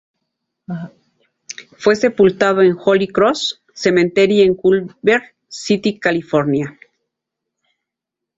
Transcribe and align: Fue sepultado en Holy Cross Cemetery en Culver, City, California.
Fue 1.77 1.95
sepultado 1.95 2.63
en 2.63 2.75
Holy 2.85 3.07
Cross 3.09 3.61
Cemetery 3.75 4.41
en 4.41 4.55
Culver, 4.55 5.35
City, 5.47 5.99
California. 5.99 6.75